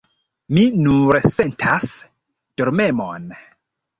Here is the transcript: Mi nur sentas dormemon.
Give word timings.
Mi 0.57 0.61
nur 0.85 1.17
sentas 1.33 1.91
dormemon. 2.61 3.31